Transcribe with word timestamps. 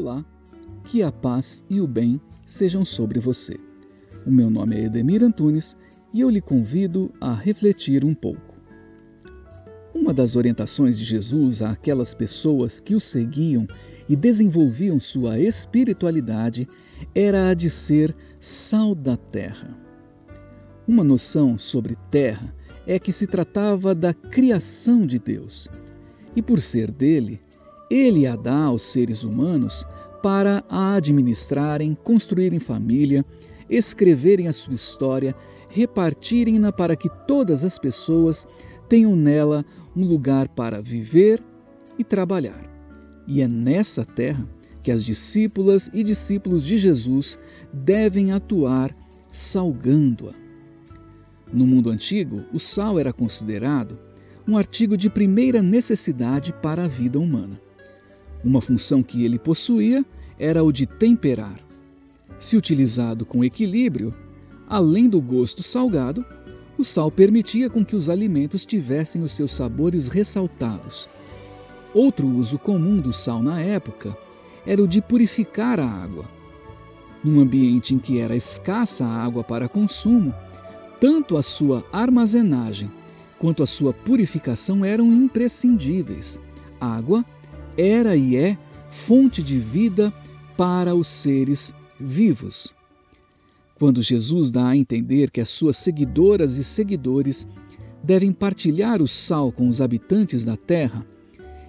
Olá, 0.00 0.24
que 0.84 1.02
a 1.02 1.10
paz 1.10 1.64
e 1.68 1.80
o 1.80 1.86
bem 1.88 2.20
sejam 2.46 2.84
sobre 2.84 3.18
você. 3.18 3.58
O 4.24 4.30
meu 4.30 4.48
nome 4.48 4.76
é 4.76 4.84
Edemir 4.84 5.24
Antunes 5.24 5.76
e 6.14 6.20
eu 6.20 6.30
lhe 6.30 6.40
convido 6.40 7.12
a 7.20 7.34
refletir 7.34 8.04
um 8.04 8.14
pouco. 8.14 8.54
Uma 9.92 10.14
das 10.14 10.36
orientações 10.36 10.96
de 10.96 11.04
Jesus 11.04 11.62
àquelas 11.62 12.14
pessoas 12.14 12.78
que 12.78 12.94
o 12.94 13.00
seguiam 13.00 13.66
e 14.08 14.14
desenvolviam 14.14 15.00
sua 15.00 15.40
espiritualidade 15.40 16.68
era 17.12 17.48
a 17.48 17.54
de 17.54 17.68
ser 17.68 18.14
sal 18.38 18.94
da 18.94 19.16
terra. 19.16 19.76
Uma 20.86 21.02
noção 21.02 21.58
sobre 21.58 21.96
terra 22.08 22.54
é 22.86 23.00
que 23.00 23.10
se 23.10 23.26
tratava 23.26 23.96
da 23.96 24.14
criação 24.14 25.04
de 25.04 25.18
Deus, 25.18 25.66
e 26.36 26.40
por 26.40 26.62
ser 26.62 26.88
dele, 26.88 27.40
ele 27.90 28.26
a 28.26 28.36
dá 28.36 28.64
aos 28.64 28.82
seres 28.82 29.24
humanos 29.24 29.86
para 30.22 30.64
a 30.68 30.94
administrarem, 30.94 31.96
construírem 32.02 32.60
família, 32.60 33.24
escreverem 33.68 34.48
a 34.48 34.52
sua 34.52 34.74
história, 34.74 35.34
repartirem-na 35.70 36.72
para 36.72 36.96
que 36.96 37.08
todas 37.26 37.64
as 37.64 37.78
pessoas 37.78 38.46
tenham 38.88 39.14
nela 39.14 39.64
um 39.96 40.04
lugar 40.04 40.48
para 40.48 40.82
viver 40.82 41.42
e 41.98 42.04
trabalhar. 42.04 42.68
E 43.26 43.42
é 43.42 43.48
nessa 43.48 44.04
terra 44.04 44.48
que 44.82 44.90
as 44.90 45.04
discípulas 45.04 45.90
e 45.92 46.02
discípulos 46.02 46.64
de 46.64 46.78
Jesus 46.78 47.38
devem 47.72 48.32
atuar 48.32 48.96
salgando-a. 49.30 50.32
No 51.52 51.66
mundo 51.66 51.90
antigo, 51.90 52.44
o 52.52 52.58
sal 52.58 52.98
era 52.98 53.12
considerado 53.12 53.98
um 54.46 54.56
artigo 54.56 54.96
de 54.96 55.10
primeira 55.10 55.60
necessidade 55.60 56.52
para 56.54 56.84
a 56.84 56.88
vida 56.88 57.18
humana. 57.18 57.60
Uma 58.44 58.60
função 58.60 59.02
que 59.02 59.24
ele 59.24 59.38
possuía 59.38 60.04
era 60.38 60.62
o 60.62 60.70
de 60.70 60.86
temperar. 60.86 61.58
Se 62.38 62.56
utilizado 62.56 63.26
com 63.26 63.44
equilíbrio, 63.44 64.14
além 64.68 65.08
do 65.08 65.20
gosto 65.20 65.62
salgado, 65.62 66.24
o 66.78 66.84
sal 66.84 67.10
permitia 67.10 67.68
com 67.68 67.84
que 67.84 67.96
os 67.96 68.08
alimentos 68.08 68.64
tivessem 68.64 69.22
os 69.22 69.32
seus 69.32 69.50
sabores 69.50 70.06
ressaltados. 70.06 71.08
Outro 71.92 72.28
uso 72.28 72.58
comum 72.58 73.00
do 73.00 73.12
sal 73.12 73.42
na 73.42 73.60
época 73.60 74.16
era 74.64 74.80
o 74.80 74.86
de 74.86 75.02
purificar 75.02 75.80
a 75.80 75.86
água. 75.86 76.24
Num 77.24 77.40
ambiente 77.40 77.94
em 77.94 77.98
que 77.98 78.20
era 78.20 78.36
escassa 78.36 79.04
a 79.04 79.24
água 79.24 79.42
para 79.42 79.68
consumo, 79.68 80.32
tanto 81.00 81.36
a 81.36 81.42
sua 81.42 81.84
armazenagem 81.92 82.90
quanto 83.38 83.62
a 83.62 83.66
sua 83.66 83.92
purificação 83.92 84.84
eram 84.84 85.12
imprescindíveis. 85.12 86.38
Água 86.80 87.24
era 87.78 88.16
e 88.16 88.36
é 88.36 88.58
fonte 88.90 89.42
de 89.42 89.58
vida 89.58 90.12
para 90.56 90.94
os 90.94 91.06
seres 91.06 91.72
vivos. 91.98 92.74
Quando 93.78 94.02
Jesus 94.02 94.50
dá 94.50 94.66
a 94.66 94.76
entender 94.76 95.30
que 95.30 95.40
as 95.40 95.48
suas 95.48 95.76
seguidoras 95.76 96.58
e 96.58 96.64
seguidores 96.64 97.46
devem 98.02 98.32
partilhar 98.32 99.00
o 99.00 99.06
sal 99.06 99.52
com 99.52 99.68
os 99.68 99.80
habitantes 99.80 100.44
da 100.44 100.56
terra, 100.56 101.06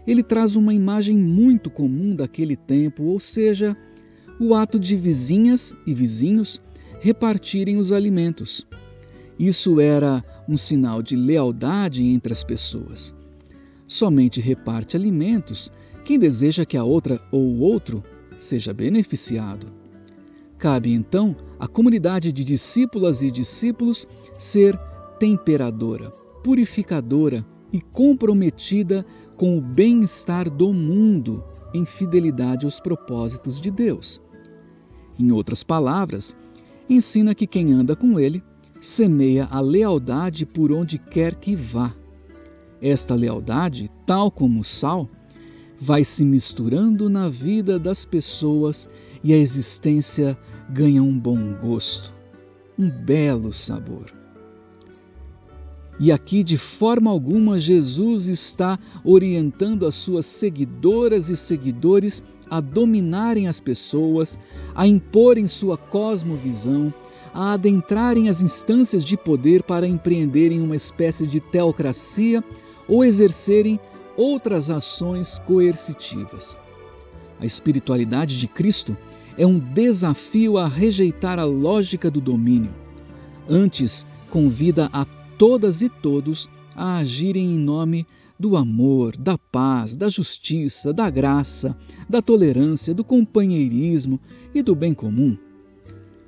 ele 0.07 0.23
traz 0.23 0.55
uma 0.55 0.73
imagem 0.73 1.15
muito 1.15 1.69
comum 1.69 2.15
daquele 2.15 2.55
tempo, 2.55 3.03
ou 3.03 3.19
seja, 3.19 3.77
o 4.39 4.55
ato 4.55 4.79
de 4.79 4.95
vizinhas 4.95 5.75
e 5.85 5.93
vizinhos 5.93 6.59
repartirem 6.99 7.77
os 7.77 7.91
alimentos. 7.91 8.65
Isso 9.37 9.79
era 9.79 10.23
um 10.47 10.57
sinal 10.57 11.03
de 11.03 11.15
lealdade 11.15 12.03
entre 12.03 12.33
as 12.33 12.43
pessoas. 12.43 13.13
Somente 13.89 14.39
reparte 14.39 14.95
alimentos 14.95 15.71
quem 16.05 16.19
deseja 16.19 16.63
que 16.63 16.77
a 16.77 16.83
outra 16.83 17.19
ou 17.31 17.41
o 17.41 17.59
outro 17.61 18.03
seja 18.37 18.71
beneficiado. 18.71 19.65
Cabe 20.59 20.93
então 20.93 21.35
à 21.57 21.67
comunidade 21.67 22.31
de 22.31 22.43
discípulas 22.43 23.23
e 23.23 23.31
discípulos 23.31 24.05
ser 24.37 24.77
temperadora, 25.17 26.11
purificadora 26.43 27.43
e 27.73 27.81
comprometida 27.81 29.03
com 29.35 29.57
o 29.57 29.61
bem-estar 29.61 30.51
do 30.51 30.71
mundo 30.71 31.43
em 31.73 31.83
fidelidade 31.83 32.65
aos 32.67 32.79
propósitos 32.79 33.59
de 33.59 33.71
Deus. 33.71 34.21
Em 35.17 35.31
outras 35.31 35.63
palavras, 35.63 36.37
ensina 36.87 37.33
que 37.33 37.47
quem 37.47 37.73
anda 37.73 37.95
com 37.95 38.19
ele 38.19 38.43
semeia 38.79 39.47
a 39.49 39.59
lealdade 39.59 40.45
por 40.45 40.71
onde 40.71 40.99
quer 40.99 41.33
que 41.33 41.55
vá. 41.55 41.95
Esta 42.81 43.13
lealdade, 43.13 43.89
tal 44.05 44.31
como 44.31 44.61
o 44.61 44.63
sal, 44.63 45.09
vai 45.77 46.03
se 46.03 46.23
misturando 46.23 47.09
na 47.09 47.29
vida 47.29 47.77
das 47.77 48.05
pessoas 48.05 48.89
e 49.23 49.33
a 49.33 49.37
existência 49.37 50.37
ganha 50.69 51.03
um 51.03 51.17
bom 51.17 51.53
gosto, 51.53 52.13
um 52.77 52.89
belo 52.89 53.51
sabor. 53.51 54.13
E 55.99 56.13
aqui, 56.13 56.43
de 56.43 56.57
forma 56.57 57.11
alguma, 57.11 57.59
Jesus 57.59 58.27
está 58.27 58.79
orientando 59.03 59.85
as 59.85 59.95
suas 59.95 60.25
seguidoras 60.25 61.27
e 61.27 61.35
seguidores 61.35 62.23
a 62.49 62.61
dominarem 62.61 63.49
as 63.49 63.59
pessoas, 63.59 64.39
a 64.73 64.87
imporem 64.87 65.45
sua 65.45 65.77
cosmovisão, 65.77 66.93
a 67.33 67.51
adentrarem 67.51 68.29
as 68.29 68.41
instâncias 68.41 69.03
de 69.03 69.17
poder 69.17 69.61
para 69.61 69.85
empreenderem 69.85 70.61
uma 70.61 70.75
espécie 70.75 71.27
de 71.27 71.41
teocracia 71.41 72.41
ou 72.89 73.05
exercerem 73.05 73.79
outras 74.17 74.69
ações 74.69 75.39
coercitivas. 75.39 76.57
A 77.39 77.45
espiritualidade 77.45 78.37
de 78.37 78.47
Cristo 78.47 78.97
é 79.37 79.45
um 79.45 79.57
desafio 79.57 80.57
a 80.57 80.67
rejeitar 80.67 81.39
a 81.39 81.45
lógica 81.45 82.11
do 82.11 82.19
domínio. 82.19 82.73
Antes, 83.47 84.05
convida 84.29 84.89
a 84.91 85.05
todas 85.37 85.81
e 85.81 85.87
todos 85.87 86.49
a 86.75 86.97
agirem 86.97 87.55
em 87.55 87.57
nome 87.57 88.05
do 88.37 88.57
amor, 88.57 89.15
da 89.15 89.37
paz, 89.37 89.95
da 89.95 90.09
justiça, 90.09 90.93
da 90.93 91.09
graça, 91.09 91.77
da 92.09 92.21
tolerância, 92.21 92.93
do 92.93 93.03
companheirismo 93.03 94.19
e 94.53 94.61
do 94.61 94.75
bem 94.75 94.93
comum. 94.93 95.37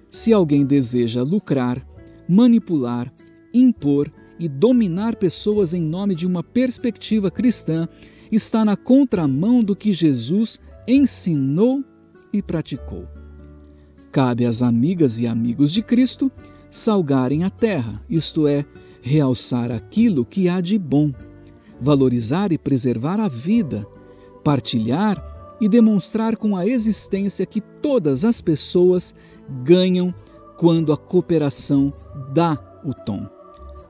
Se 0.09 0.33
alguém 0.33 0.65
deseja 0.65 1.23
lucrar, 1.23 1.85
manipular, 2.27 3.11
impor 3.53 4.11
e 4.41 4.49
dominar 4.49 5.17
pessoas 5.17 5.71
em 5.71 5.79
nome 5.79 6.15
de 6.15 6.25
uma 6.25 6.41
perspectiva 6.41 7.29
cristã 7.29 7.87
está 8.31 8.65
na 8.65 8.75
contramão 8.75 9.63
do 9.63 9.75
que 9.75 9.93
Jesus 9.93 10.59
ensinou 10.87 11.83
e 12.33 12.41
praticou. 12.41 13.07
Cabe 14.11 14.47
às 14.47 14.63
amigas 14.63 15.19
e 15.19 15.27
amigos 15.27 15.71
de 15.71 15.83
Cristo 15.83 16.31
salgarem 16.71 17.43
a 17.43 17.51
terra, 17.51 18.03
isto 18.09 18.47
é, 18.47 18.65
realçar 18.99 19.71
aquilo 19.71 20.25
que 20.25 20.49
há 20.49 20.59
de 20.59 20.79
bom, 20.79 21.13
valorizar 21.79 22.51
e 22.51 22.57
preservar 22.57 23.19
a 23.19 23.27
vida, 23.27 23.85
partilhar 24.43 25.23
e 25.61 25.69
demonstrar 25.69 26.35
com 26.35 26.57
a 26.57 26.65
existência 26.65 27.45
que 27.45 27.61
todas 27.61 28.25
as 28.25 28.41
pessoas 28.41 29.13
ganham 29.63 30.11
quando 30.57 30.91
a 30.91 30.97
cooperação 30.97 31.93
dá 32.33 32.57
o 32.83 32.91
tom. 32.91 33.40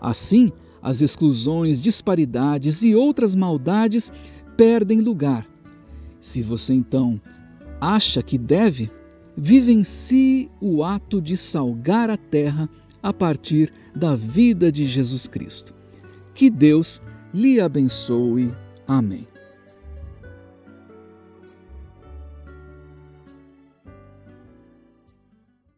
Assim, 0.01 0.51
as 0.81 1.01
exclusões, 1.01 1.81
disparidades 1.81 2.81
e 2.83 2.95
outras 2.95 3.36
maldades 3.36 4.12
perdem 4.57 5.00
lugar. 5.00 5.48
Se 6.19 6.42
você 6.42 6.74
então 6.74 7.21
acha 7.80 8.21
que 8.21 8.38
deve, 8.38 8.92
vivencie 9.38 10.50
o 10.59 10.83
ato 10.83 11.21
de 11.21 11.38
salgar 11.38 12.09
a 12.09 12.18
terra 12.18 12.69
a 13.01 13.13
partir 13.13 13.71
da 13.95 14.15
vida 14.15 14.71
de 14.71 14.86
Jesus 14.86 15.27
Cristo. 15.27 15.74
Que 16.33 16.50
Deus 16.50 17.01
lhe 17.33 17.59
abençoe. 17.59 18.51
Amém. 18.88 19.31